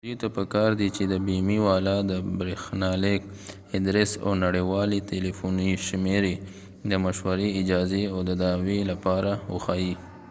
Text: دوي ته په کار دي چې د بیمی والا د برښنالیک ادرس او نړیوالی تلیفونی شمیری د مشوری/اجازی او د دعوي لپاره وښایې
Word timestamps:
دوي 0.05 0.15
ته 0.21 0.27
په 0.37 0.43
کار 0.53 0.69
دي 0.79 0.89
چې 0.95 1.03
د 1.07 1.13
بیمی 1.27 1.59
والا 1.67 1.97
د 2.11 2.13
برښنالیک 2.39 3.21
ادرس 3.77 4.11
او 4.25 4.31
نړیوالی 4.45 4.99
تلیفونی 5.11 5.69
شمیری 5.87 6.35
د 6.89 6.91
مشوری/اجازی 7.05 8.03
او 8.13 8.19
د 8.29 8.29
دعوي 8.43 8.79
لپاره 8.91 9.31
وښایې 9.53 9.95